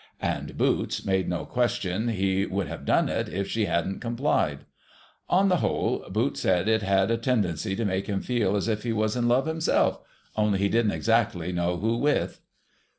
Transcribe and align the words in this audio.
And 0.23 0.57
Boots 0.57 1.05
made 1.05 1.29
no 1.29 1.45
question 1.45 2.07
he 2.07 2.43
would 2.47 2.65
have 2.67 2.85
done 2.85 3.07
it 3.07 3.29
if 3.29 3.47
she 3.47 3.65
hadn't 3.65 3.99
complied. 3.99 4.65
On 5.29 5.47
the 5.47 5.57
whole, 5.57 6.09
Boots 6.09 6.39
said 6.39 6.67
it 6.67 6.81
had 6.81 7.11
a 7.11 7.17
tendency 7.17 7.75
to 7.75 7.85
make 7.85 8.07
him 8.07 8.19
feel 8.23 8.55
as 8.55 8.67
if 8.67 8.81
he 8.81 8.93
was 8.93 9.15
in 9.15 9.27
love 9.27 9.45
himself— 9.45 9.99
only 10.35 10.57
he 10.57 10.69
didn't 10.69 10.89
exactly 10.91 11.51
know 11.51 11.77
who 11.77 11.97
with. 11.97 12.41